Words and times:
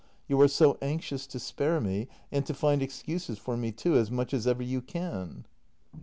You 0.27 0.41
are 0.41 0.47
so 0.47 0.79
anxious 0.81 1.27
to 1.27 1.37
spare 1.37 1.79
me— 1.79 2.07
and 2.31 2.43
to 2.47 2.55
find 2.55 2.81
excuses 2.81 3.37
for 3.37 3.55
me 3.55 3.71
too— 3.71 3.93
as 3.99 4.09
much 4.09 4.33
as 4.33 4.47
ever 4.47 4.63
you 4.63 4.81
can. 4.81 5.45